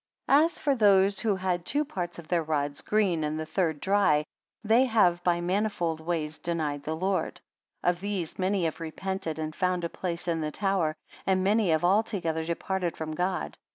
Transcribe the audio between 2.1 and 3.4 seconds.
of their rods green, and